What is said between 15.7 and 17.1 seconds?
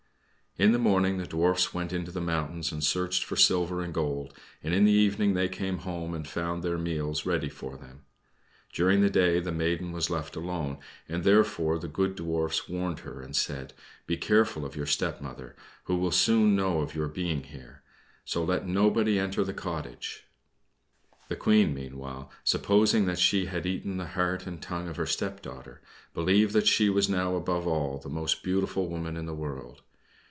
who will soon know of your